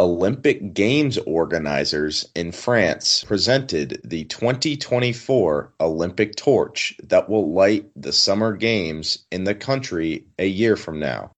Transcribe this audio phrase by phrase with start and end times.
[0.00, 8.56] Olympic Games organizers in France presented the twenty-twenty-four Olympic torch that will light the Summer
[8.56, 11.32] Games in the country a year from now.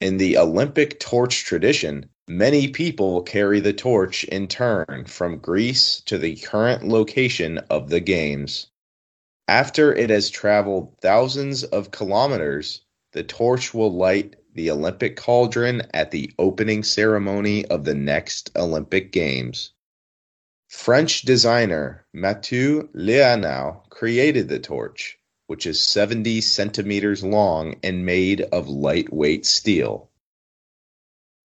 [0.00, 6.18] In the Olympic torch tradition, many people carry the torch in turn from Greece to
[6.18, 8.66] the current location of the Games.
[9.46, 12.80] After it has traveled thousands of kilometers,
[13.12, 19.12] the torch will light the Olympic cauldron at the opening ceremony of the next Olympic
[19.12, 19.72] Games.
[20.68, 28.68] French designer Mathieu Lehanneur created the torch, which is 70 centimeters long and made of
[28.68, 30.10] lightweight steel.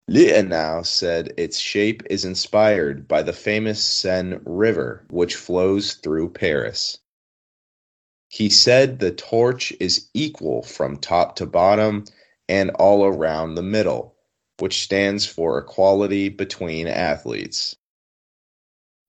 [0.10, 7.00] Lehanneur said its shape is inspired by the famous Seine River, which flows through Paris.
[8.30, 12.06] He said the torch is equal from top to bottom
[12.50, 14.16] and all around the middle,
[14.60, 17.76] which stands for equality between athletes.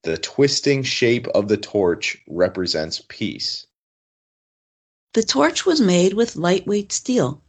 [0.02, 3.66] The twisting shape of the torch represents peace.
[5.14, 7.42] The torch was made with lightweight steel.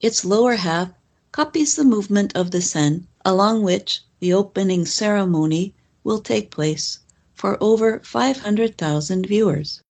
[0.00, 0.92] Its lower half
[1.32, 7.00] copies the movement of the Seine, along which the opening ceremony will take place
[7.34, 9.82] for over 500,000 viewers.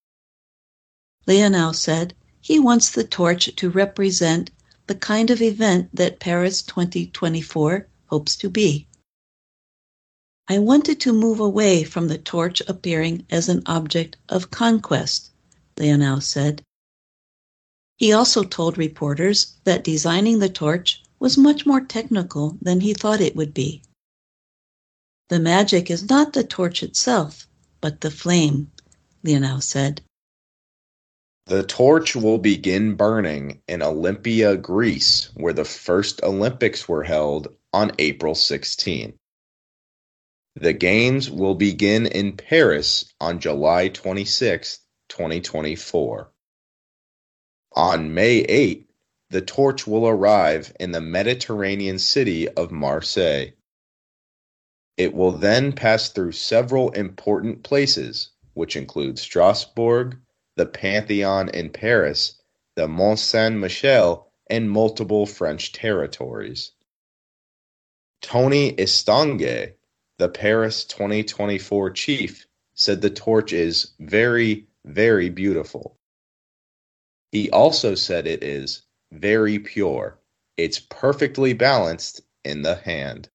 [1.27, 4.51] Lehanneur said he wants the torch to represent
[4.87, 8.87] the kind of event that Paris 2024 hopes to be.
[10.49, 15.31] I wanted to move away from the torch appearing as an object of conquest,
[15.77, 16.63] Lehanneur said.
[17.97, 23.21] He also told reporters that designing the torch was much more technical than he thought
[23.21, 23.83] it would be.
[25.29, 27.49] The magic is not the torch itself,
[27.81, 28.71] but the flame,
[29.25, 30.01] Lehanneur said.
[31.49, 37.93] The torch will begin burning in Olympia, Greece, where the first Olympics were held on
[38.01, 39.17] April 16.
[40.57, 46.33] The Games will begin in Paris on July 26, 2024.
[47.77, 48.91] On May 8,
[49.31, 53.51] the torch will arrive in the Mediterranean city of Marseille.
[54.97, 60.19] It will then pass through several important places, which include Strasbourg,
[60.57, 62.41] the Pantheon in Paris,
[62.75, 66.73] the Mont Saint Michel, and multiple French territories.
[68.23, 69.75] Tony Estanguet,
[70.19, 75.99] the Paris 2024 chief, said the torch is very, very beautiful.
[77.33, 80.19] He also said it is very pure.
[80.57, 83.29] It's perfectly balanced in the hand.